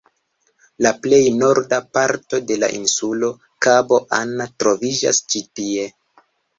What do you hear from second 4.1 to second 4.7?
Anna,